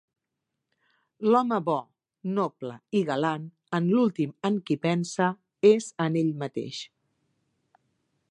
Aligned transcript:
L'home 1.31 1.59
bo, 1.67 1.75
noble 2.37 2.71
i 2.99 3.03
galant 3.11 3.45
en 3.79 3.91
l'últim 3.97 4.33
en 4.51 4.57
qui 4.69 4.77
pensa 4.87 5.29
és 5.73 5.93
en 6.07 6.17
ell 6.23 6.33
mateix. 6.45 6.81